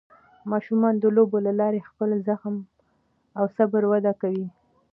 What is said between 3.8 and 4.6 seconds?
وده کوي.